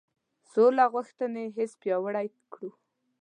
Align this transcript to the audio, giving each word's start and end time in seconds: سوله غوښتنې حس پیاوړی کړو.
سوله 0.51 0.85
غوښتنې 0.93 1.43
حس 1.55 1.71
پیاوړی 1.81 2.27
کړو. 2.53 2.69